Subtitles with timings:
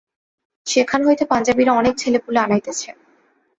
[0.67, 2.89] সেখান হইতে পাঞ্জাবীরা অনেক ছেলেপুলে আনাইতেছে।